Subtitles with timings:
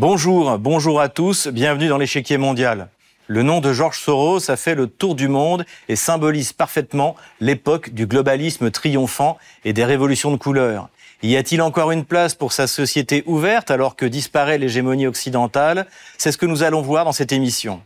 [0.00, 2.88] Bonjour, bonjour à tous, bienvenue dans l'échiquier mondial.
[3.26, 7.90] Le nom de Georges Soros a fait le tour du monde et symbolise parfaitement l'époque
[7.90, 10.88] du globalisme triomphant et des révolutions de couleurs.
[11.22, 15.86] Y a-t-il encore une place pour sa société ouverte alors que disparaît l'hégémonie occidentale?
[16.16, 17.82] C'est ce que nous allons voir dans cette émission.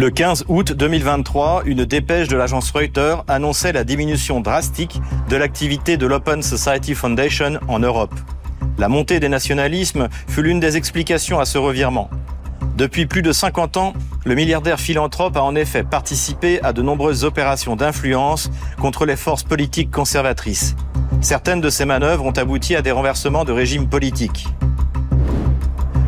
[0.00, 5.98] Le 15 août 2023, une dépêche de l'agence Reuters annonçait la diminution drastique de l'activité
[5.98, 8.14] de l'Open Society Foundation en Europe.
[8.78, 12.08] La montée des nationalismes fut l'une des explications à ce revirement.
[12.78, 13.92] Depuis plus de 50 ans,
[14.24, 19.42] le milliardaire philanthrope a en effet participé à de nombreuses opérations d'influence contre les forces
[19.42, 20.76] politiques conservatrices.
[21.20, 24.46] Certaines de ces manœuvres ont abouti à des renversements de régimes politiques.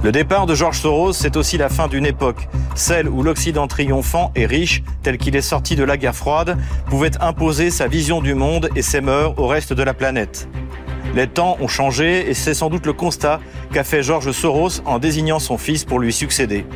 [0.03, 4.33] Le départ de George Soros, c'est aussi la fin d'une époque, celle où l'Occident triomphant
[4.35, 8.35] et riche, tel qu'il est sorti de la guerre froide, pouvait imposer sa vision du
[8.35, 10.49] monde et ses mœurs au reste de la planète.
[11.15, 13.39] Les temps ont changé et c'est sans doute le constat
[13.73, 16.67] qu'a fait George Soros en désignant son fils pour lui succéder.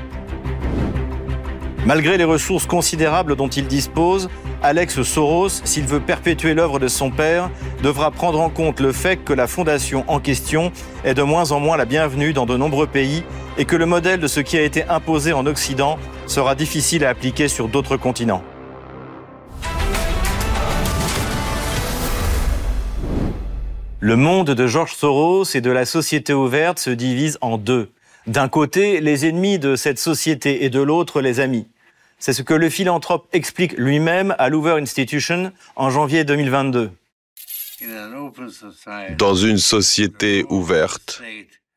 [1.84, 4.28] Malgré les ressources considérables dont il dispose,
[4.62, 7.50] Alex Soros, s'il veut perpétuer l'œuvre de son père,
[7.82, 10.72] devra prendre en compte le fait que la fondation en question
[11.04, 13.22] est de moins en moins la bienvenue dans de nombreux pays
[13.58, 17.10] et que le modèle de ce qui a été imposé en Occident sera difficile à
[17.10, 18.42] appliquer sur d'autres continents.
[24.00, 27.90] Le monde de George Soros et de la société ouverte se divise en deux.
[28.26, 31.66] D'un côté, les ennemis de cette société et de l'autre, les amis.
[32.18, 36.90] C'est ce que le philanthrope explique lui-même à l'Hoover Institution en janvier 2022.
[39.18, 41.22] Dans une société ouverte,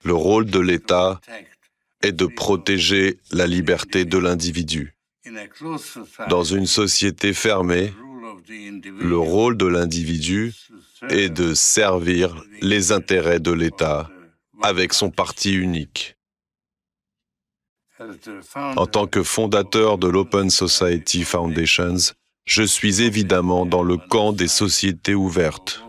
[0.04, 1.20] le rôle de l'État
[2.02, 4.96] est de protéger la liberté de l'individu.
[6.30, 7.94] Dans une société fermée,
[9.00, 10.54] le rôle de l'individu
[11.10, 14.10] est de servir les intérêts de l'État
[14.62, 16.16] avec son parti unique.
[18.78, 22.14] En tant que fondateur de l'Open Society Foundations,
[22.46, 25.84] je suis évidemment dans le camp des sociétés ouvertes.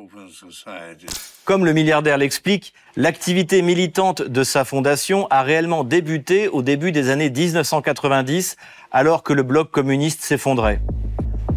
[1.44, 7.10] Comme le milliardaire l'explique, l'activité militante de sa fondation a réellement débuté au début des
[7.10, 8.56] années 1990,
[8.90, 10.80] alors que le bloc communiste s'effondrait.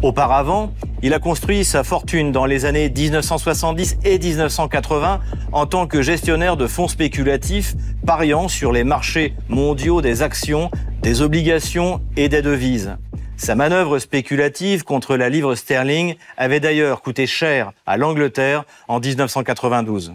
[0.04, 5.20] Auparavant, il a construit sa fortune dans les années 1970 et 1980
[5.50, 7.74] en tant que gestionnaire de fonds spéculatifs
[8.06, 10.70] pariant sur les marchés mondiaux des actions,
[11.00, 12.98] des obligations et des devises.
[13.38, 20.12] Sa manœuvre spéculative contre la livre sterling avait d'ailleurs coûté cher à l'Angleterre en 1992.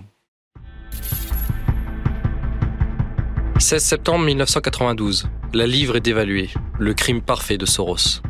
[3.58, 5.32] 16 septembre 1992.
[5.56, 6.52] La livre est dévaluée.
[6.78, 8.22] Le crime parfait de Soros.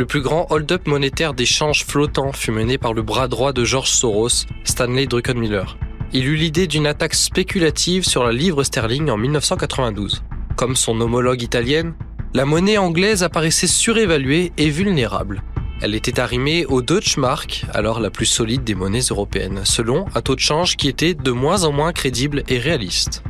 [0.00, 3.90] Le plus grand hold-up monétaire d'échange flottant fut mené par le bras droit de George
[3.90, 5.76] Soros, Stanley Druckenmiller.
[6.14, 10.22] Il eut l'idée d'une attaque spéculative sur la livre sterling en 1992.
[10.56, 11.92] Comme son homologue italienne,
[12.32, 15.42] la monnaie anglaise apparaissait surévaluée et vulnérable.
[15.82, 20.22] Elle était arrimée au Deutsche Mark, alors la plus solide des monnaies européennes, selon un
[20.22, 23.22] taux de change qui était de moins en moins crédible et réaliste.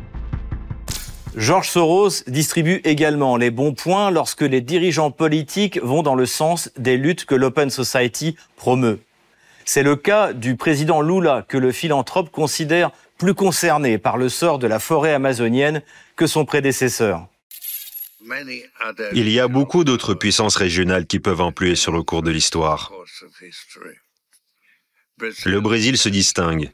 [1.36, 6.70] George Soros distribue également les bons points lorsque les dirigeants politiques vont dans le sens
[6.76, 9.00] des luttes que l'Open Society promeut.
[9.64, 14.58] C'est le cas du président Lula que le philanthrope considère plus concerné par le sort
[14.58, 15.82] de la forêt amazonienne
[16.16, 17.28] que son prédécesseur.
[19.12, 22.92] Il y a beaucoup d'autres puissances régionales qui peuvent influer sur le cours de l'histoire.
[25.44, 26.72] Le Brésil se distingue.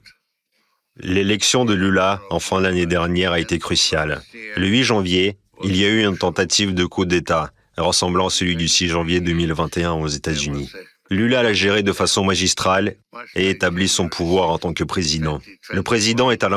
[0.99, 4.23] L'élection de Lula en fin d'année dernière a été cruciale.
[4.57, 8.57] Le 8 janvier, il y a eu une tentative de coup d'État ressemblant à celui
[8.57, 10.71] du 6 janvier 2021 aux États-Unis.
[11.11, 12.97] Lula l'a géré de façon magistrale
[13.35, 15.41] et établi son pouvoir en tant que président.
[15.71, 16.49] Le président est à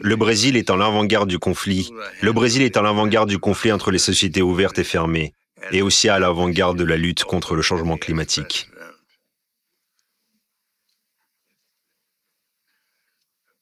[0.00, 1.90] le Brésil est en l'avant-garde du conflit.
[2.22, 5.34] Le Brésil est à l'avant-garde du conflit entre les sociétés ouvertes et fermées,
[5.70, 8.68] et aussi à l'avant-garde de la lutte contre le changement climatique.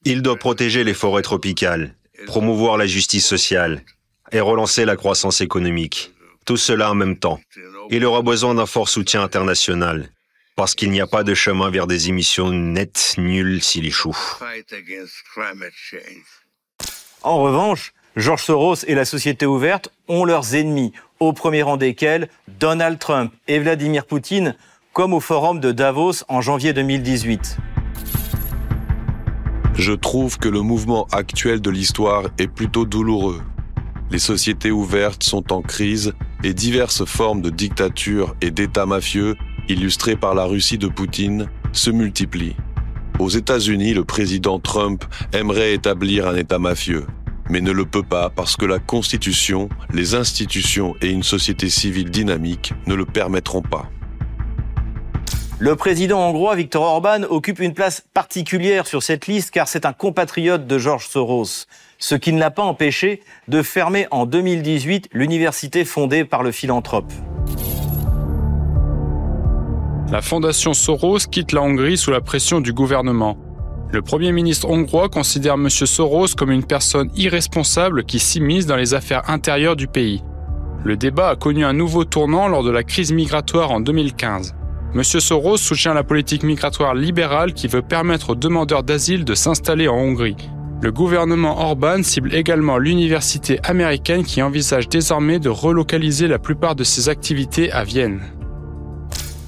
[0.04, 1.94] Il doit protéger les forêts tropicales,
[2.26, 3.82] promouvoir la justice sociale
[4.32, 6.12] et relancer la croissance économique.
[6.46, 7.38] Tout cela en même temps.
[7.90, 10.08] Il aura besoin d'un fort soutien international,
[10.56, 14.16] parce qu'il n'y a pas de chemin vers des émissions nettes nulles s'il échoue.
[17.22, 22.30] En revanche, George Soros et la société ouverte ont leurs ennemis, au premier rang desquels
[22.48, 24.56] Donald Trump et Vladimir Poutine,
[24.94, 27.58] comme au forum de Davos en janvier 2018.
[29.74, 33.40] Je trouve que le mouvement actuel de l'histoire est plutôt douloureux.
[34.10, 36.12] Les sociétés ouvertes sont en crise
[36.42, 39.36] et diverses formes de dictature et d'États mafieux,
[39.68, 42.56] illustrées par la Russie de Poutine, se multiplient.
[43.20, 47.06] Aux États-Unis, le président Trump aimerait établir un État mafieux,
[47.48, 52.10] mais ne le peut pas parce que la Constitution, les institutions et une société civile
[52.10, 53.88] dynamique ne le permettront pas.
[55.62, 59.92] Le président hongrois Viktor Orban occupe une place particulière sur cette liste car c'est un
[59.92, 61.66] compatriote de George Soros,
[61.98, 67.12] ce qui ne l'a pas empêché de fermer en 2018 l'université fondée par le philanthrope.
[70.10, 73.36] La fondation Soros quitte la Hongrie sous la pression du gouvernement.
[73.92, 75.68] Le Premier ministre hongrois considère M.
[75.68, 80.22] Soros comme une personne irresponsable qui s'immisce dans les affaires intérieures du pays.
[80.84, 84.54] Le débat a connu un nouveau tournant lors de la crise migratoire en 2015.
[84.92, 85.04] M.
[85.04, 89.94] Soros soutient la politique migratoire libérale qui veut permettre aux demandeurs d'asile de s'installer en
[89.94, 90.36] Hongrie.
[90.82, 96.82] Le gouvernement Orban cible également l'université américaine qui envisage désormais de relocaliser la plupart de
[96.82, 98.20] ses activités à Vienne.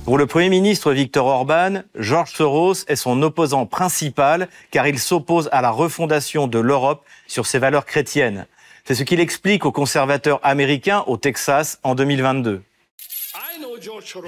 [0.04, 5.48] Pour le Premier ministre Viktor Orban, George Soros est son opposant principal car il s'oppose
[5.50, 8.46] à la refondation de l'Europe sur ses valeurs chrétiennes.
[8.84, 12.62] C'est ce qu'il explique aux conservateurs américains au Texas en 2022.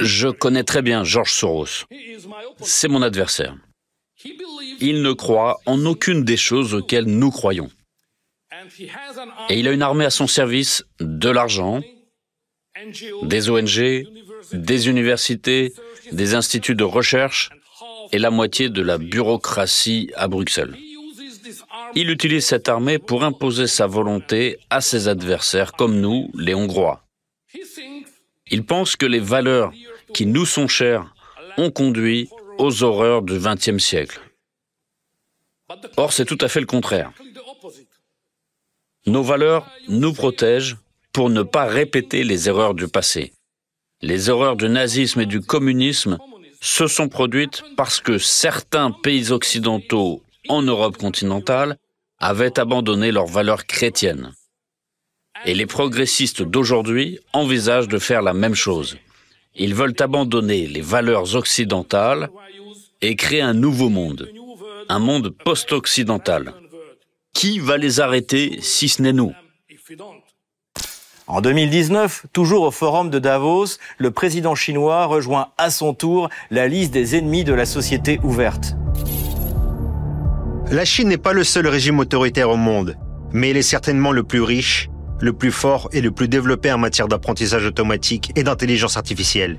[0.01, 1.87] Je connais très bien George Soros.
[2.61, 3.57] C'est mon adversaire.
[4.81, 7.71] Il ne croit en aucune des choses auxquelles nous croyons.
[9.49, 11.83] Et il a une armée à son service, de l'argent,
[13.23, 14.07] des ONG,
[14.53, 15.73] des universités,
[16.13, 17.51] des instituts de recherche
[18.13, 20.77] et la moitié de la bureaucratie à Bruxelles.
[21.95, 27.05] Il utilise cette armée pour imposer sa volonté à ses adversaires comme nous, les Hongrois.
[28.55, 29.73] Il pense que les valeurs
[30.15, 31.13] qui nous sont chères
[31.57, 34.21] ont conduit aux horreurs du XXe siècle.
[35.97, 37.11] Or, c'est tout à fait le contraire.
[39.07, 40.77] Nos valeurs nous protègent
[41.13, 43.33] pour ne pas répéter les erreurs du passé.
[44.03, 46.17] Les horreurs du nazisme et du communisme
[46.61, 51.77] se sont produites parce que certains pays occidentaux en Europe continentale
[52.21, 54.33] avaient abandonné leurs valeurs chrétiennes.
[55.47, 58.97] Et les progressistes d'aujourd'hui envisagent de faire la même chose.
[59.55, 62.31] Ils veulent abandonner les valeurs occidentales
[63.03, 64.31] et créer un nouveau monde,
[64.89, 66.55] un monde post-occidental.
[67.35, 69.33] Qui va les arrêter si ce n'est nous?
[71.27, 76.69] En 2019, toujours au forum de Davos, le président chinois rejoint à son tour la
[76.69, 78.77] liste des ennemis de la société ouverte.
[80.71, 82.97] La Chine n'est pas le seul régime autoritaire au monde,
[83.33, 84.89] mais elle est certainement le plus riche,
[85.25, 89.59] le plus fort et le plus développé en matière d'apprentissage automatique et d'intelligence artificielle.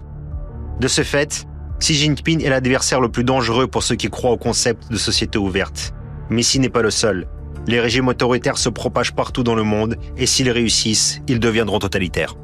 [0.80, 1.48] De ce fait,
[1.80, 5.38] Xi Jinping est l'adversaire le plus dangereux pour ceux qui croient au concept de société
[5.38, 5.94] ouverte.
[6.30, 7.28] Mais Xi n'est pas le seul.
[7.68, 12.36] Les régimes autoritaires se propagent partout dans le monde et s'ils réussissent, ils deviendront totalitaires.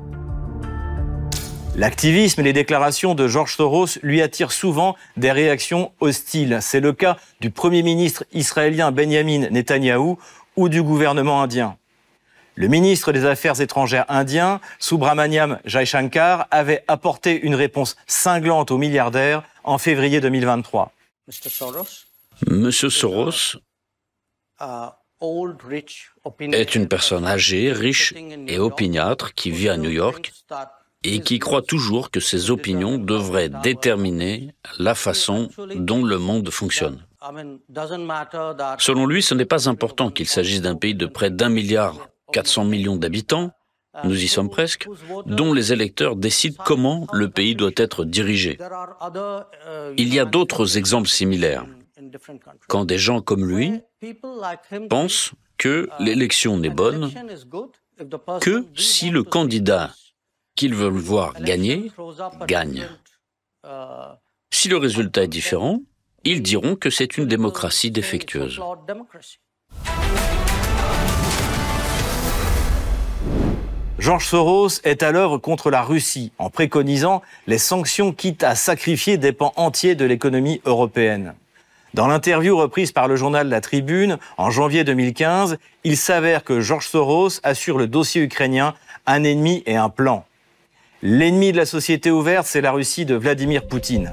[1.75, 6.57] L'activisme et les déclarations de George Soros lui attirent souvent des réactions hostiles.
[6.61, 10.17] C'est le cas du Premier ministre israélien Benjamin Netanyahou
[10.57, 11.77] ou du gouvernement indien.
[12.55, 19.43] Le ministre des Affaires étrangères indien, Subramaniam Jaishankar, avait apporté une réponse cinglante aux milliardaires
[19.63, 20.91] en février 2023.
[22.47, 23.57] Monsieur Soros
[26.39, 28.13] est une personne âgée, riche
[28.47, 30.33] et opiniâtre qui vit à New York
[31.03, 37.05] et qui croit toujours que ses opinions devraient déterminer la façon dont le monde fonctionne.
[38.77, 42.65] Selon lui, ce n'est pas important qu'il s'agisse d'un pays de près d'un milliard 400
[42.65, 43.51] millions d'habitants,
[44.03, 44.87] nous y sommes presque,
[45.25, 48.57] dont les électeurs décident comment le pays doit être dirigé.
[49.97, 51.65] Il y a d'autres exemples similaires.
[52.67, 53.81] Quand des gens comme lui
[54.89, 57.11] pensent que l'élection n'est bonne
[58.41, 59.93] que si le candidat
[60.55, 61.91] qu'ils veulent voir gagner
[62.47, 62.87] gagne.
[64.51, 65.81] Si le résultat est différent,
[66.23, 68.59] ils diront que c'est une démocratie défectueuse.
[73.99, 79.17] Georges Soros est à l'œuvre contre la Russie en préconisant les sanctions quitte à sacrifier
[79.17, 81.35] des pans entiers de l'économie européenne.
[81.93, 86.87] Dans l'interview reprise par le journal La Tribune en janvier 2015, il s'avère que Georges
[86.87, 88.73] Soros assure le dossier ukrainien
[89.05, 90.25] un ennemi et un plan.
[91.01, 94.11] L'ennemi de la société ouverte, c'est la Russie de Vladimir Poutine.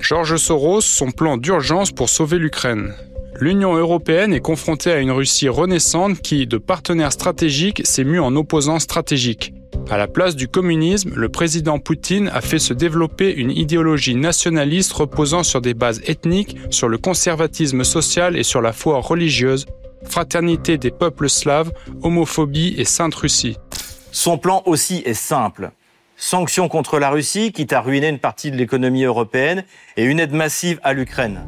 [0.00, 2.94] Georges Soros, son plan d'urgence pour sauver l'Ukraine.
[3.40, 8.34] L'Union européenne est confrontée à une Russie renaissante qui, de partenaire stratégique, s'est mue en
[8.34, 9.54] opposant stratégique.
[9.88, 14.92] À la place du communisme, le président Poutine a fait se développer une idéologie nationaliste
[14.92, 19.66] reposant sur des bases ethniques, sur le conservatisme social et sur la foi religieuse,
[20.02, 23.56] fraternité des peuples slaves, homophobie et sainte Russie.
[24.10, 25.70] Son plan aussi est simple.
[26.16, 29.62] sanctions contre la Russie, quitte à ruiner une partie de l'économie européenne,
[29.96, 31.46] et une aide massive à l'Ukraine.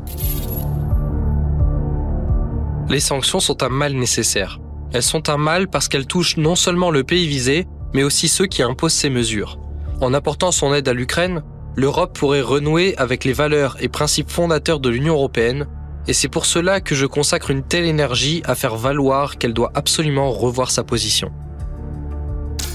[2.90, 4.58] Les sanctions sont un mal nécessaire.
[4.92, 8.46] Elles sont un mal parce qu'elles touchent non seulement le pays visé, mais aussi ceux
[8.46, 9.60] qui imposent ces mesures.
[10.00, 11.44] En apportant son aide à l'Ukraine,
[11.76, 15.68] l'Europe pourrait renouer avec les valeurs et principes fondateurs de l'Union européenne,
[16.08, 19.70] et c'est pour cela que je consacre une telle énergie à faire valoir qu'elle doit
[19.76, 21.30] absolument revoir sa position.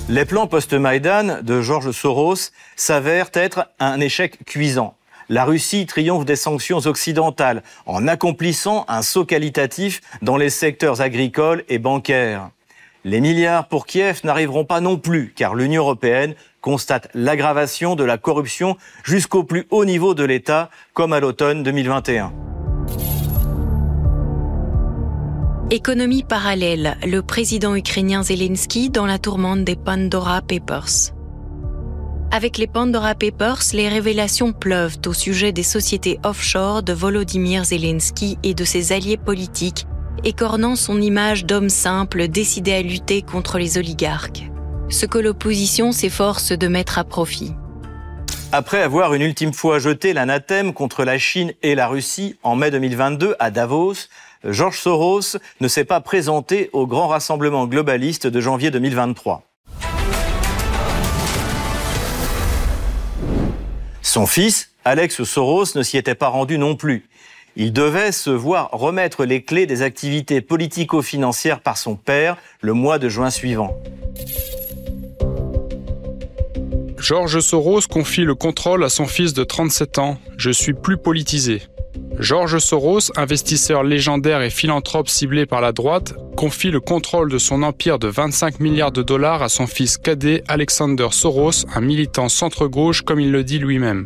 [0.07, 4.95] Les plans post-Maïdan de Georges Soros s'avèrent être un échec cuisant.
[5.27, 11.63] La Russie triomphe des sanctions occidentales en accomplissant un saut qualitatif dans les secteurs agricoles
[11.67, 12.50] et bancaires.
[13.03, 18.17] Les milliards pour Kiev n'arriveront pas non plus, car l'Union européenne constate l'aggravation de la
[18.17, 22.32] corruption jusqu'au plus haut niveau de l'État, comme à l'automne 2021.
[25.72, 31.14] Économie parallèle, le président ukrainien Zelensky dans la tourmente des Pandora Papers.
[32.32, 38.38] Avec les Pandora Papers, les révélations pleuvent au sujet des sociétés offshore de Volodymyr Zelensky
[38.44, 39.86] et de ses alliés politiques,
[40.24, 44.50] écornant son image d'homme simple décidé à lutter contre les oligarques.
[44.89, 47.53] Ce que l'opposition s'efforce de mettre à profit.
[48.51, 52.72] Après avoir une ultime fois jeté l'anathème contre la Chine et la Russie en mai
[52.72, 54.08] 2022 à Davos,
[54.44, 59.44] Georges Soros ne s'est pas présenté au grand rassemblement globaliste de janvier 2023.
[64.15, 67.05] Son fils, Alex Soros, ne s'y était pas rendu non plus.
[67.57, 72.98] Il devait se voir remettre les clés des activités politico-financières par son père le mois
[72.98, 73.77] de juin suivant.
[76.98, 80.17] Georges Soros confie le contrôle à son fils de 37 ans.
[80.38, 81.63] Je suis plus politisé.
[82.19, 87.63] Georges Soros, investisseur légendaire et philanthrope ciblé par la droite, confie le contrôle de son
[87.63, 93.01] empire de 25 milliards de dollars à son fils cadet Alexander Soros, un militant centre-gauche
[93.01, 94.05] comme il le dit lui-même.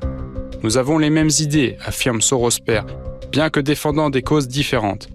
[0.63, 2.86] Nous avons les mêmes idées, affirme Soros père,
[3.31, 5.10] bien que défendant des causes différentes.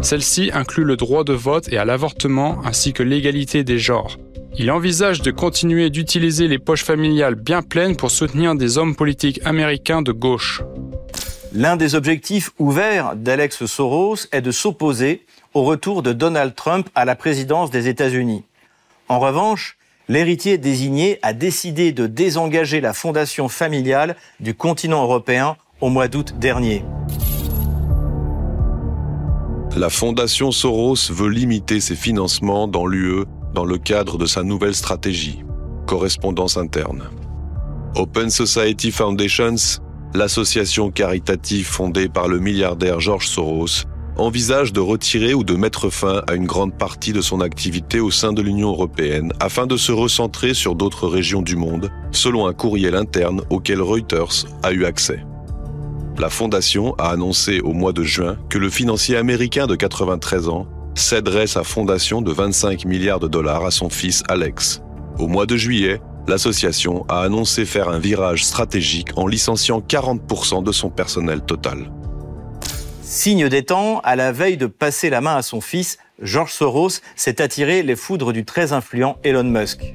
[0.00, 4.16] Celle-ci inclut le droit de vote et à l'avortement ainsi que l'égalité des genres.
[4.56, 9.40] Il envisage de continuer d'utiliser les poches familiales bien pleines pour soutenir des hommes politiques
[9.44, 10.62] américains de gauche.
[11.52, 15.24] L'un des objectifs ouverts d'Alex Soros est de s'opposer
[15.54, 18.44] au retour de Donald Trump à la présidence des États-Unis.
[19.08, 19.78] En revanche,
[20.08, 26.34] l'héritier désigné a décidé de désengager la fondation familiale du continent européen au mois d'août
[26.38, 26.84] dernier.
[29.74, 33.24] La fondation Soros veut limiter ses financements dans l'UE
[33.54, 35.42] dans le cadre de sa nouvelle stratégie,
[35.86, 37.04] correspondance interne.
[37.94, 39.80] Open Society Foundations
[40.14, 43.84] l'association caritative fondée par le milliardaire George Soros
[44.18, 48.10] envisage de retirer ou de mettre fin à une grande partie de son activité au
[48.10, 52.52] sein de l'Union européenne afin de se recentrer sur d'autres régions du monde, selon un
[52.52, 55.24] courriel interne auquel Reuters a eu accès.
[56.18, 60.66] La fondation a annoncé au mois de juin que le financier américain de 93 ans
[60.96, 64.82] céderait sa fondation de 25 milliards de dollars à son fils Alex.
[65.20, 70.72] Au mois de juillet, l'association a annoncé faire un virage stratégique en licenciant 40% de
[70.72, 71.90] son personnel total.
[73.02, 77.00] Signe des temps, à la veille de passer la main à son fils, George Soros
[77.16, 79.94] s'est attiré les foudres du très influent Elon Musk.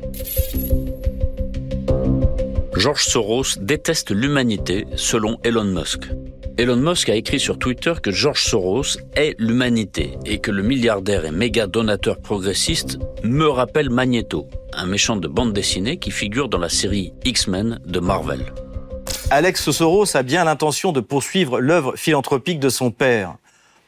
[2.76, 6.10] George Soros déteste l'humanité selon Elon Musk.
[6.56, 11.26] Elon Musk a écrit sur Twitter que George Soros est l'humanité et que le milliardaire
[11.26, 16.60] et méga donateur progressiste me rappelle Magneto, un méchant de bande dessinée qui figure dans
[16.60, 18.54] la série X-Men de Marvel.
[19.32, 23.38] Alex Soros a bien l'intention de poursuivre l'œuvre philanthropique de son père.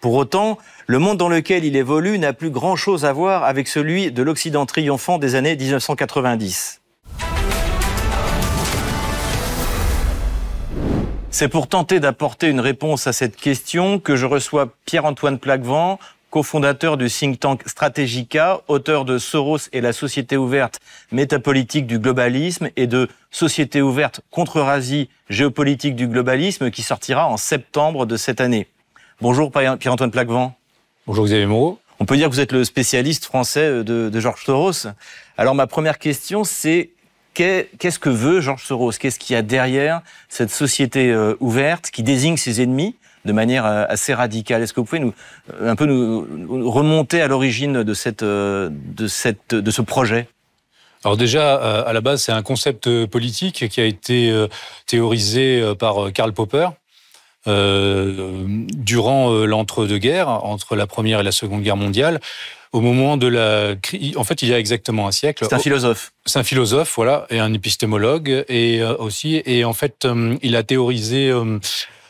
[0.02, 0.58] Pour autant,
[0.88, 4.66] le monde dans lequel il évolue n'a plus grand-chose à voir avec celui de l'Occident
[4.66, 6.82] triomphant des années 1990.
[11.38, 16.00] C'est pour tenter d'apporter une réponse à cette question que je reçois Pierre-Antoine Plaquevent,
[16.30, 20.80] cofondateur du think tank Strategica, auteur de Soros et la société ouverte
[21.12, 28.06] métapolitique du globalisme et de Société ouverte contre-rasie géopolitique du globalisme qui sortira en septembre
[28.06, 28.70] de cette année.
[29.20, 30.56] Bonjour Pierre-Antoine Plaquevent.
[31.06, 31.80] Bonjour Xavier Moreau.
[32.00, 34.88] On peut dire que vous êtes le spécialiste français de, de Georges Soros.
[35.38, 36.92] Alors ma première question, c'est
[37.36, 38.94] Qu'est-ce que veut Georges Soros?
[38.94, 43.66] Qu'est-ce qu'il y a derrière cette société euh, ouverte qui désigne ses ennemis de manière
[43.66, 44.62] euh, assez radicale?
[44.62, 45.14] Est-ce que vous pouvez nous
[45.54, 45.86] euh, un peu
[46.50, 50.30] remonter à l'origine de ce projet?
[51.04, 54.48] Alors déjà, à la base, c'est un concept politique qui a été
[54.88, 56.70] théorisé par Karl Popper
[57.46, 62.22] durant l'entre-deux-guerres, entre la Première et la Seconde Guerre mondiale,
[62.72, 63.76] au moment de la
[64.16, 65.46] En fait, il y a exactement un siècle.
[65.48, 66.12] C'est un philosophe.
[66.26, 70.08] C'est un philosophe, voilà, et un épistémologue, et aussi, et en fait,
[70.42, 71.32] il a théorisé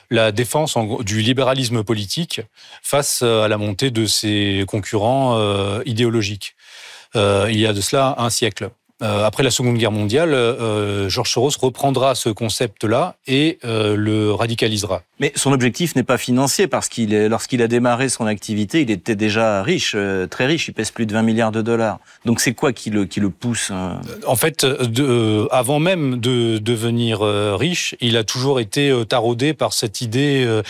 [0.09, 2.41] la défense du libéralisme politique
[2.81, 5.39] face à la montée de ses concurrents
[5.85, 6.55] idéologiques.
[7.15, 8.69] il y a de cela un siècle.
[9.05, 14.33] Euh, après la Seconde Guerre mondiale, euh, Georges Soros reprendra ce concept-là et euh, le
[14.33, 15.03] radicalisera.
[15.19, 19.15] Mais son objectif n'est pas financier parce qu'il lorsqu'il a démarré son activité, il était
[19.15, 19.95] déjà riche,
[20.29, 20.67] très riche.
[20.67, 21.99] Il pèse plus de 20 milliards de dollars.
[22.25, 24.01] Donc c'est quoi qui le, qui le pousse hein?
[24.27, 30.01] En fait, de, avant même de devenir riche, il a toujours été taraudé par cette
[30.01, 30.61] idée.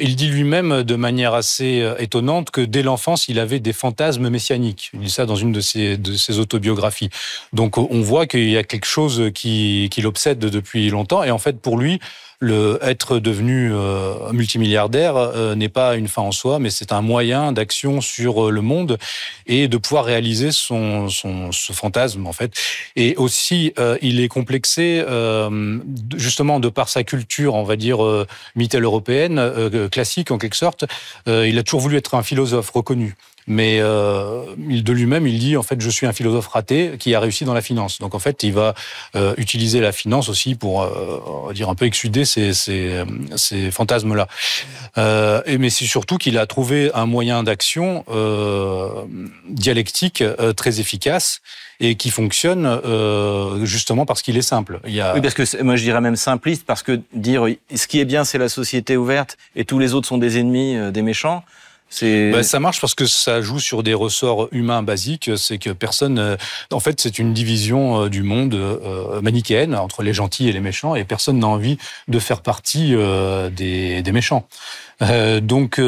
[0.00, 4.92] il dit lui-même de manière assez étonnante que dès l'enfance, il avait des fantasmes messianiques.
[4.94, 7.10] Il dit ça dans une de ses, de ses autobiographies.
[7.52, 11.22] Donc on voit qu'il y a quelque chose qui, l'obsède depuis longtemps.
[11.22, 12.00] Et en fait, pour lui,
[12.42, 17.52] être devenu euh, multimilliardaire euh, n'est pas une fin en soi, mais c'est un moyen
[17.52, 18.98] d'action sur euh, le monde
[19.46, 22.54] et de pouvoir réaliser son, ce fantasme en fait.
[22.96, 25.04] Et aussi, il est complexé
[26.16, 27.98] justement de par sa culture, on va dire
[28.54, 30.84] mittel-européenne classique en quelque sorte.
[31.26, 33.16] il a toujours voulu être un philosophe reconnu.
[33.52, 37.20] Mais euh, de lui-même, il dit en fait, je suis un philosophe raté qui a
[37.20, 37.98] réussi dans la finance.
[37.98, 38.76] Donc en fait, il va
[39.16, 43.02] euh, utiliser la finance aussi pour euh, dire un peu exsuder ces, ces,
[43.34, 44.28] ces fantasmes-là.
[44.98, 48.88] Euh, mais c'est surtout qu'il a trouvé un moyen d'action euh,
[49.48, 51.40] dialectique euh, très efficace
[51.80, 52.78] et qui fonctionne
[53.64, 54.80] justement parce qu'il est simple.
[54.84, 58.22] Oui, parce que moi je dirais même simpliste parce que dire ce qui est bien,
[58.22, 61.42] c'est la société ouverte et tous les autres sont des ennemis, des méchants.
[62.02, 65.30] Ben, ça marche parce que ça joue sur des ressorts humains basiques.
[65.36, 66.18] C'est que personne.
[66.18, 66.36] Euh,
[66.72, 70.60] en fait, c'est une division euh, du monde euh, manichéenne entre les gentils et les
[70.60, 71.78] méchants, et personne n'a envie
[72.08, 72.94] de faire partie
[73.52, 74.46] des, des méchants.
[75.42, 75.80] donc,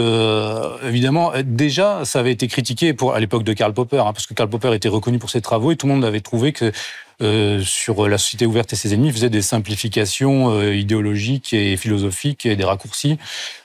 [0.83, 4.35] évidemment, déjà, ça avait été critiqué pour, à l'époque de Karl Popper, hein, parce que
[4.35, 6.73] Karl Popper était reconnu pour ses travaux et tout le monde avait trouvé que
[7.23, 12.47] euh, sur la société ouverte et ses ennemis faisait des simplifications euh, idéologiques et philosophiques
[12.47, 13.17] et des raccourcis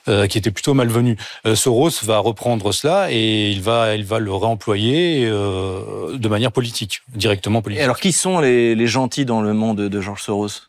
[0.08, 1.16] euh, qui étaient plutôt malvenus.
[1.54, 7.62] Soros va reprendre cela et il va, il va le réemployer de manière politique, directement
[7.62, 7.82] politique.
[7.82, 10.67] alors, qui sont les, les gentils dans le monde de Georges Soros?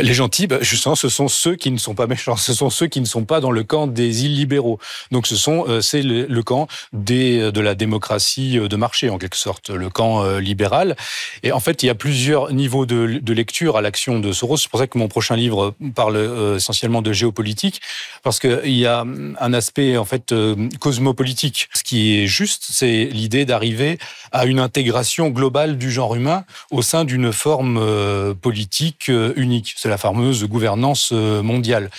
[0.00, 2.86] Les gentils, bah, justement, ce sont ceux qui ne sont pas méchants, ce sont ceux
[2.86, 4.78] qui ne sont pas dans le camp des illibéraux.
[5.10, 9.18] Donc, ce sont, euh, c'est le, camp des, euh, de la démocratie de marché, en
[9.18, 10.96] quelque sorte, le camp libéral.
[11.42, 14.56] Et en fait, il y a plusieurs niveaux de, de lecture à l'action de Soros.
[14.56, 17.80] C'est pour ça que mon prochain livre parle essentiellement de géopolitique,
[18.22, 19.04] parce qu'il y a
[19.40, 20.34] un aspect, en fait,
[20.80, 21.68] cosmopolitique.
[21.74, 23.98] Ce qui est juste, c'est l'idée d'arriver
[24.30, 29.98] à une intégration globale du genre humain au sein d'une forme politique unique c'est la
[29.98, 31.90] fameuse gouvernance euh, mondiale.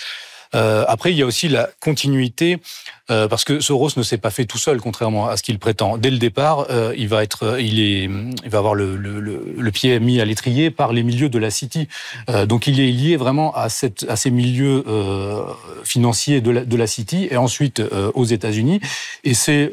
[0.54, 2.58] Euh, après, il y a aussi la continuité,
[3.10, 5.98] euh, parce que Soros ne s'est pas fait tout seul, contrairement à ce qu'il prétend.
[5.98, 10.20] Dès le départ, il va être, il est, il va avoir le, le, pied mis
[10.20, 11.88] à l'étrier par les milieux de la City.
[12.46, 14.84] donc, il est lié vraiment à, cette, à ces milieux
[15.84, 17.82] financiers de la, de la City et ensuite
[18.14, 18.80] aux États-Unis.
[19.24, 19.70] Et c'est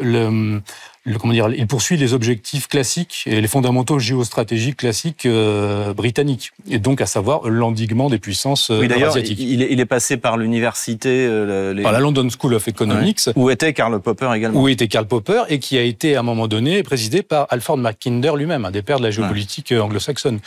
[1.03, 6.51] le comment dire, il poursuit les objectifs classiques et les fondamentaux géostratégiques classiques euh, britanniques,
[6.69, 9.39] et donc à savoir l'endiguement des puissances euh, oui, asiatiques.
[9.39, 13.73] Il, il, est passé par l'université, euh, par la London School of Economics, où était
[13.73, 14.62] Karl Popper également.
[14.62, 17.79] Où était Karl Popper et qui a été à un moment donné présidé par Alfred
[17.79, 20.39] Mackinder lui-même, un des pères de la géopolitique anglo-saxonne.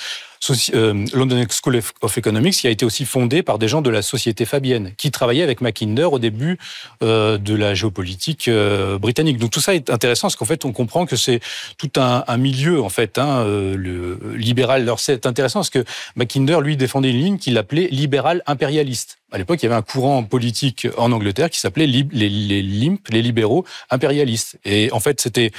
[0.50, 4.02] Euh, London School of Economics qui a été aussi fondée par des gens de la
[4.02, 6.58] société fabienne qui travaillaient avec Mackinder au début
[7.02, 9.38] euh, de la géopolitique euh, britannique.
[9.38, 11.40] Donc tout ça est intéressant parce qu'en fait on comprend que c'est
[11.78, 14.82] tout un, milieu en fait, hein, le libéral.
[14.82, 15.84] Alors c'est intéressant parce que
[16.16, 19.18] Mackinder lui défendait une ligne qu'il appelait libéral impérialiste.
[19.32, 23.22] À l'époque, il y avait un courant politique en Angleterre qui s'appelait les, les, les
[23.22, 24.58] libéraux impérialistes.
[24.64, 25.50] Et en fait, c'était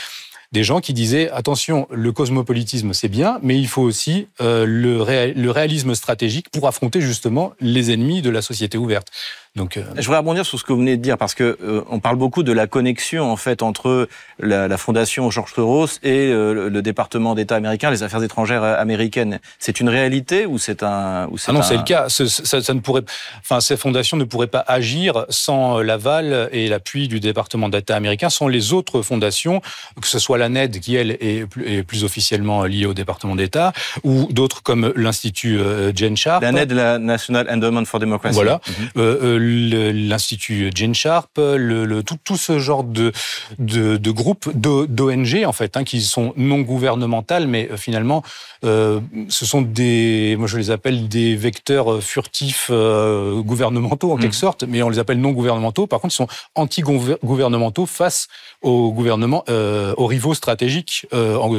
[0.56, 5.34] des gens qui disaient attention, le cosmopolitisme c'est bien, mais il faut aussi euh, le,
[5.34, 9.12] le réalisme stratégique pour affronter justement les ennemis de la société ouverte.
[9.56, 9.84] Donc, euh...
[9.96, 12.18] Je voudrais rebondir sur ce que vous venez de dire parce que euh, on parle
[12.18, 16.82] beaucoup de la connexion en fait entre la, la fondation George Soros et euh, le
[16.82, 19.40] département d'État américain, les affaires étrangères américaines.
[19.60, 22.10] C'est une réalité ou c'est un ou Ah non, c'est le cas.
[22.10, 23.04] Ça, ça, ne pourrait,
[23.40, 28.30] enfin, ces fondations ne pourraient pas agir sans l'aval et l'appui du département d'État américain,
[28.30, 29.62] sans les autres fondations,
[30.02, 34.28] que ce soit la NED qui elle est plus, officiellement liée au département d'État, ou
[34.32, 35.60] d'autres comme l'institut
[35.96, 36.42] Jane Sharp.
[36.42, 38.36] La NED, la National Endowment for Democracy.
[38.36, 38.62] Voilà.
[38.96, 39.06] Mm
[39.36, 43.12] l'Institut Jane Sharp, le, tout, tout, ce genre de,
[43.60, 48.24] de, de groupes d'ONG, en fait, hein, qui sont non gouvernementales, mais euh, finalement,
[48.64, 54.32] euh, ce sont des, moi je les appelle des vecteurs furtifs euh, gouvernementaux, en quelque
[54.32, 54.34] mmh.
[54.34, 55.88] sorte, mais on les appelle non gouvernementaux.
[55.88, 58.28] Par contre, ils sont anti-gouvernementaux face
[58.62, 61.08] aux gouvernements, aux rivaux niveau stratégique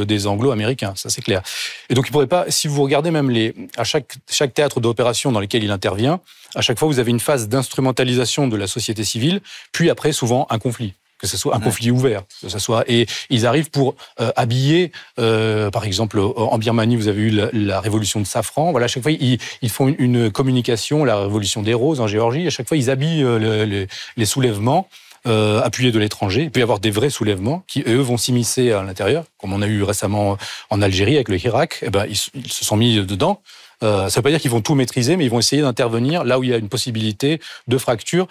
[0.07, 1.43] des Anglo-Américains, ça c'est clair.
[1.89, 5.31] Et donc il pourrait pas, si vous regardez même les, à chaque, chaque théâtre d'opération
[5.31, 6.21] dans lequel il intervient,
[6.55, 10.47] à chaque fois vous avez une phase d'instrumentalisation de la société civile, puis après souvent
[10.51, 13.95] un conflit que ce soit un conflit ouvert, que ce soit et ils arrivent pour
[14.21, 18.85] euh, habiller, euh, par exemple en Birmanie vous avez eu la, révolution de safran, voilà
[18.85, 22.51] à chaque fois ils, ils font une, communication, la révolution des roses en Géorgie, à
[22.51, 24.89] chaque fois ils habillent euh, les soulèvements.
[25.27, 26.43] Appuyés de l'étranger.
[26.43, 29.63] Il peut y avoir des vrais soulèvements qui, eux, vont s'immiscer à l'intérieur, comme on
[29.63, 30.39] a eu récemment
[30.71, 31.81] en Algérie avec le Irak.
[31.83, 33.43] Eh ben, ils, ils se sont mis dedans.
[33.83, 36.25] Euh, ça ne veut pas dire qu'ils vont tout maîtriser, mais ils vont essayer d'intervenir
[36.25, 38.27] là où il y a une possibilité de fracture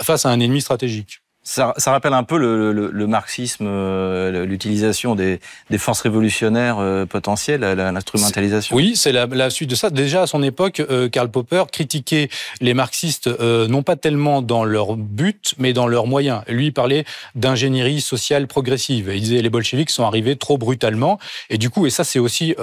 [0.00, 1.20] face à un ennemi stratégique.
[1.48, 5.38] Ça, rappelle un peu le, marxisme, euh, l'utilisation des,
[5.78, 8.74] forces révolutionnaires euh, potentielles, l'instrumentalisation.
[8.74, 9.90] Oui, c'est la, suite de ça.
[9.90, 12.30] Déjà à son époque, euh, Karl Popper critiquait
[12.60, 16.40] les marxistes non pas tellement dans leur but, mais dans leurs moyens.
[16.48, 17.04] Lui parlait
[17.36, 19.12] d'ingénierie sociale progressive.
[19.14, 22.56] Il disait les bolcheviks sont arrivés trop brutalement, et du coup, et ça c'est aussi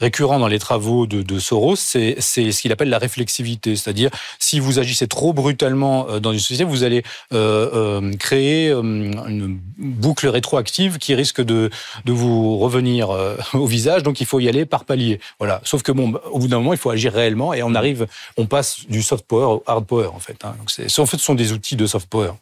[0.00, 4.78] récurrent dans les travaux de, Soros, c'est ce qu'il appelle la réflexivité, c'est-à-dire si vous
[4.78, 7.02] agissez trop brutalement dans une société, vous allez
[8.18, 11.70] créer euh, une boucle rétroactive qui risque de,
[12.04, 14.02] de vous revenir euh, au visage.
[14.02, 15.20] Donc il faut y aller par palier.
[15.38, 15.60] Voilà.
[15.64, 18.46] Sauf que bon, au bout d'un moment, il faut agir réellement et on arrive, on
[18.46, 20.44] passe du soft power au hard power en fait.
[20.44, 20.54] Hein.
[20.58, 22.32] Donc en fait, ce sont des outils de soft power.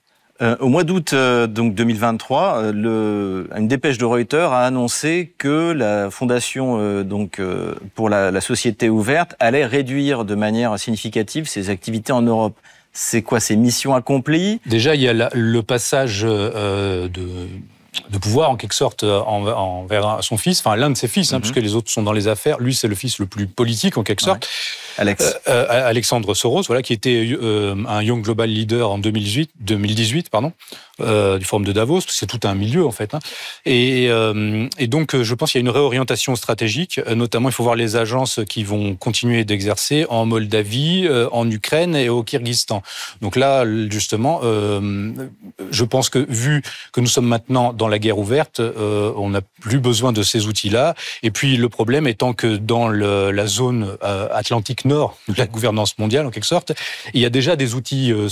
[0.61, 7.03] au mois d'août donc 2023, le, une dépêche de Reuters a annoncé que la fondation
[7.03, 7.41] donc
[7.95, 12.57] pour la, la, société ouverte allait réduire de manière significative ses activités en Europe
[12.95, 14.61] c'est quoi ces missions accomplies?
[14.67, 17.49] Déjà, il y a le passage euh, de
[18.11, 21.37] de pouvoir en quelque sorte euh, envers son fils, enfin l'un de ses fils, hein,
[21.37, 21.43] mhm.
[21.43, 22.59] puisque les autres sont dans les affaires.
[22.59, 24.49] Lui, c'est le fils le plus politique en quelque sorte.
[24.97, 25.25] Alex.
[25.49, 27.37] Euh, euh, Alexandre Soros, voilà, qui était
[27.89, 30.53] un Young Global Leader en 2018, 2018 pardon,
[31.01, 32.03] du Forum de Davos.
[32.09, 33.15] C'est tout un milieu en fait.
[33.15, 33.19] Hein.
[33.65, 34.05] Et,
[34.79, 37.01] et, donc, je pense qu'il y a une réorientation stratégique.
[37.09, 42.09] Notamment, il faut voir les agences qui vont continuer d'exercer en Moldavie, en Ukraine et
[42.09, 42.83] au Kyrgyzstan.
[43.21, 48.61] Donc là, justement, je pense que vu que nous sommes maintenant dans la guerre ouverte,
[48.61, 50.95] euh, on n'a plus besoin de ces outils-là.
[51.23, 55.99] Et puis le problème étant que dans le, la zone euh, Atlantique Nord, la gouvernance
[55.99, 56.73] mondiale en quelque sorte,
[57.13, 58.29] il y a déjà des outils euh,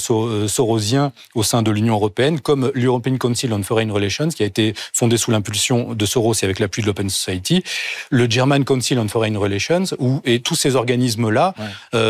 [0.48, 4.74] sorosiens au sein de l'Union européenne, comme l'European Council on Foreign Relations, qui a été
[4.92, 7.62] fondé sous l'impulsion de Soros et avec l'appui de l'Open Society,
[8.10, 11.54] le German Council on Foreign Relations, où, et tous ces organismes-là,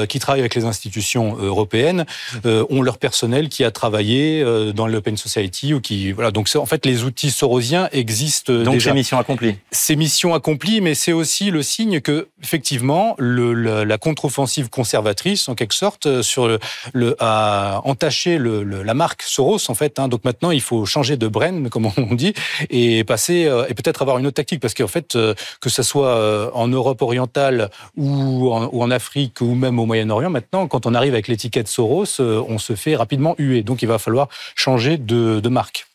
[0.09, 2.05] qui travaillent avec les institutions européennes,
[2.45, 6.31] ont leur personnel qui a travaillé dans l'Open Society ou qui voilà.
[6.31, 8.91] Donc en fait les outils sorosien existe Donc déjà.
[8.91, 9.57] ces missions accomplies.
[9.71, 15.55] Ces missions accomplies, mais c'est aussi le signe que, effectivement, le, la contre-offensive conservatrice, en
[15.55, 16.59] quelque sorte, euh, sur le,
[16.93, 19.99] le a entaché le, la marque Soros, en fait.
[19.99, 20.09] Hein.
[20.09, 22.35] Donc maintenant, il faut changer de brain, comme on dit,
[22.71, 25.83] et passer euh, et peut-être avoir une autre tactique, parce qu'en fait, euh, que ce
[25.83, 30.87] soit en Europe orientale ou en, ou en Afrique ou même au Moyen-Orient, maintenant, quand
[30.87, 33.63] on arrive avec l'étiquette Soros, on se fait rapidement huer.
[33.63, 35.87] Donc il va falloir changer de, de marque.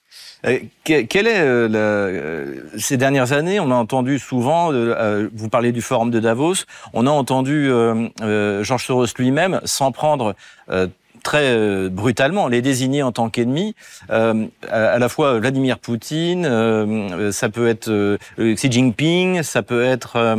[0.45, 4.71] Euh, quelle est euh, euh, ces dernières années On a entendu souvent,
[5.34, 7.69] vous parlez du forum de Davos, on a entendu
[8.19, 10.36] Georges Soros lui-même s'en prendre
[11.24, 13.76] très euh, brutalement les désigner en tant qu'ennemis,
[14.10, 20.38] euh, à, la fois Vladimir Poutine, euh, ça peut être Xi Jinping, ça peut être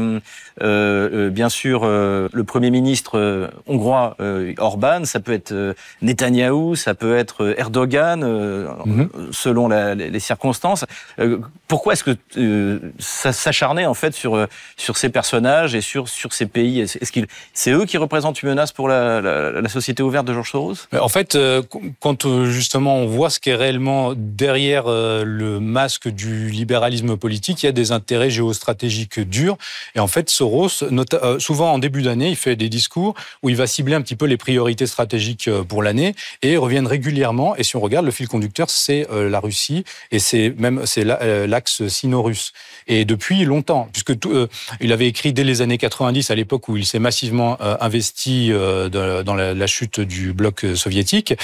[0.61, 4.17] bien sûr le Premier ministre hongrois
[4.59, 8.21] Orban, ça peut être Netanyahou, ça peut être Erdogan,
[8.85, 9.09] mhm.
[9.33, 10.85] selon les circonstances.
[11.67, 16.47] pourquoi est-ce que ça s'acharnait en fait sur sur ces personnages et sur sur ces
[16.47, 16.81] pays?
[16.81, 20.33] Est-ce qu'ils c'est eux qui représentent une menace pour la, la, la société ouverte de
[20.33, 20.68] George Soros?
[20.93, 21.63] En fait, euh,
[22.01, 27.17] quand euh, justement on voit ce qui est réellement derrière euh, le masque du libéralisme
[27.17, 29.57] politique, il y a des intérêts géostratégiques durs.
[29.95, 30.69] Et en fait, Soros,
[31.39, 34.27] souvent en début d'année, il fait des discours où il va cibler un petit peu
[34.27, 37.57] les priorités stratégiques pour l'année et reviennent régulièrement.
[37.57, 42.53] Et si on regarde, le fil conducteur, c'est la Russie et c'est même l'axe sino-russe.
[42.87, 44.13] Et depuis longtemps, puisque
[44.81, 49.35] il avait écrit dès les années 90, à l'époque où il s'est massivement investi dans
[49.35, 51.35] la chute du bloc soviétique,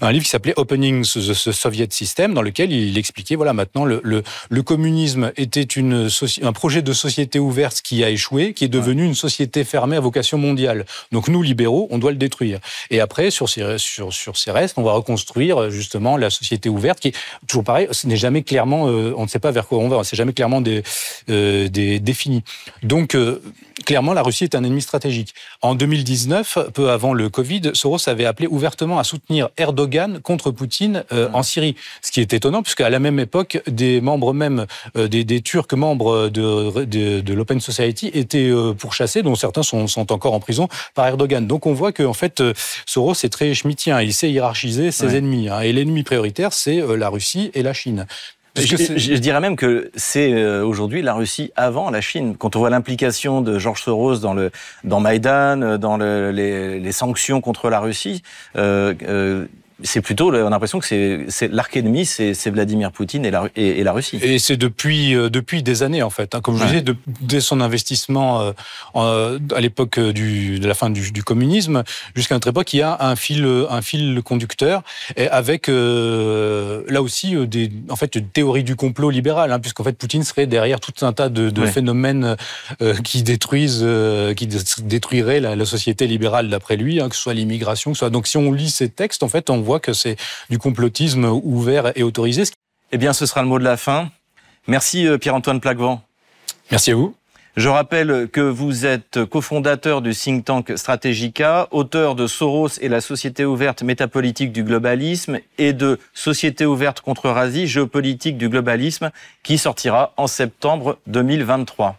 [0.00, 4.00] un livre qui s'appelait Opening the Soviet System, dans lequel il expliquait, voilà, maintenant, le,
[4.04, 6.08] le, le communisme était une,
[6.42, 10.00] un projet de société ouverte qui a échoué, qui est devenu une société fermée à
[10.00, 10.84] vocation mondiale.
[11.12, 12.60] Donc nous, libéraux, on doit le détruire.
[12.90, 17.00] Et après, sur ces, sur, sur ces restes, on va reconstruire justement la société ouverte,
[17.00, 17.12] qui
[17.46, 20.02] toujours pareil, ce n'est jamais clairement, euh, on ne sait pas vers quoi on va,
[20.04, 20.82] c'est jamais clairement des,
[21.30, 22.42] euh, des, défini.
[22.82, 23.42] Donc, euh,
[23.84, 25.34] clairement, la Russie est un ennemi stratégique.
[25.62, 31.04] En 2019, peu avant le Covid, Soros avait appelé ouvertement à soutenir Erdogan contre Poutine
[31.12, 31.76] euh, en Syrie.
[32.02, 34.66] Ce qui est étonnant, puisqu'à la même époque, des membres même,
[34.96, 39.62] euh, des, des, Turcs membres de, de, de l'Open Society étaient euh, pourchassés, dont certains
[39.62, 41.46] sont, sont, encore en prison par Erdogan.
[41.46, 42.42] Donc on voit que en fait,
[42.86, 44.00] Soros est très schmittien.
[44.00, 45.48] Il sait hiérarchiser ses ennemis.
[45.48, 48.06] Hein, et l'ennemi prioritaire, c'est la Russie et la Chine.
[48.56, 52.36] Je, je, dirais même que c'est euh, aujourd'hui la Russie avant la Chine.
[52.38, 54.52] Quand on voit l'implication de George Soros dans le
[54.84, 58.22] dans Maïdan, euh, dans le, les, les, sanctions contre la Russie,
[58.56, 59.46] euh, euh
[59.82, 63.82] c'est plutôt, on a l'impression que c'est l'arc ennemi, c'est Vladimir Poutine et la, et,
[63.82, 64.18] la Russie.
[64.22, 66.34] Et c'est depuis euh, depuis des années en fait.
[66.34, 66.40] Hein.
[66.40, 66.84] Comme je disais,
[67.20, 68.52] dès son investissement
[68.94, 71.82] euh, à l'époque de la fin du, du communisme
[72.14, 74.82] jusqu'à notre époque, il y a un fil un fil conducteur
[75.16, 79.84] et avec euh, là aussi des en fait une théorie du complot libéral, hein, puisqu'en
[79.84, 82.36] fait Poutine serait derrière tout un tas de, de phénomènes
[83.02, 83.86] qui détruisent
[84.36, 84.48] qui
[84.82, 88.10] détruiraient la, la société libérale d'après lui, hein, que ce soit l'immigration, que ce soit
[88.10, 90.16] donc si on lit ces textes, en fait, on voit que c'est
[90.50, 92.44] du complotisme ouvert et autorisé.
[92.92, 94.10] Eh bien, ce sera le mot de la fin.
[94.66, 96.00] Merci euh, Pierre-Antoine Plaquevent.
[96.70, 97.14] Merci à vous.
[97.56, 103.00] Je rappelle que vous êtes cofondateur du think tank Strategica, auteur de Soros et la
[103.00, 109.12] société ouverte métapolitique du globalisme et de Société ouverte contre Razi, géopolitique du globalisme,
[109.44, 111.96] qui sortira en septembre 2023.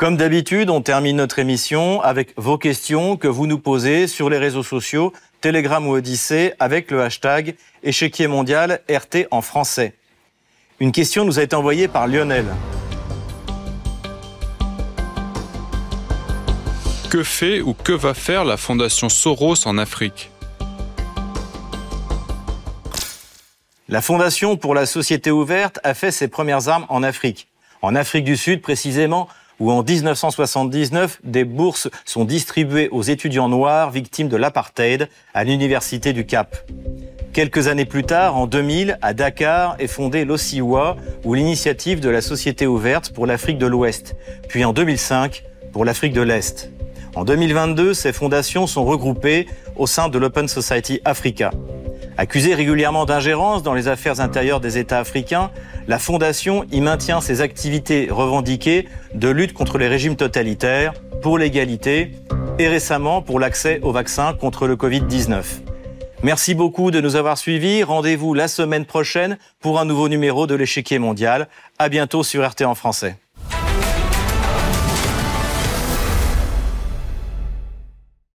[0.00, 4.38] Comme d'habitude, on termine notre émission avec vos questions que vous nous posez sur les
[4.38, 9.92] réseaux sociaux, Telegram ou Odyssée, avec le hashtag échiquier mondial RT en français.
[10.80, 12.46] Une question nous a été envoyée par Lionel.
[17.10, 20.30] Que fait ou que va faire la Fondation Soros en Afrique?
[23.90, 27.48] La Fondation pour la Société ouverte a fait ses premières armes en Afrique.
[27.82, 29.28] En Afrique du Sud précisément,
[29.60, 36.12] où en 1979, des bourses sont distribuées aux étudiants noirs victimes de l'apartheid à l'Université
[36.12, 36.56] du Cap.
[37.32, 42.22] Quelques années plus tard, en 2000, à Dakar, est fondée l'OSIWA, ou l'initiative de la
[42.22, 44.16] Société ouverte pour l'Afrique de l'Ouest,
[44.48, 46.72] puis en 2005, pour l'Afrique de l'Est.
[47.14, 49.46] En 2022, ces fondations sont regroupées
[49.76, 51.50] au sein de l'Open Society Africa.
[52.18, 55.50] Accusée régulièrement d'ingérence dans les affaires intérieures des États africains,
[55.88, 62.12] la Fondation y maintient ses activités revendiquées de lutte contre les régimes totalitaires, pour l'égalité
[62.58, 65.42] et récemment pour l'accès aux vaccins contre le Covid-19.
[66.22, 67.82] Merci beaucoup de nous avoir suivis.
[67.82, 71.48] Rendez-vous la semaine prochaine pour un nouveau numéro de l'échiquier mondial.
[71.78, 73.16] À bientôt sur RT en français.